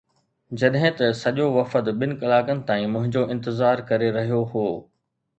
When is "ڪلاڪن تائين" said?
2.21-2.89